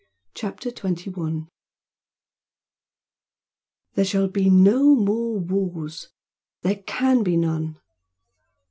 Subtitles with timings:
[0.33, 1.45] CHAPTER XXI
[3.93, 6.07] "There shall be no more wars!
[6.63, 7.77] there CAN be none!"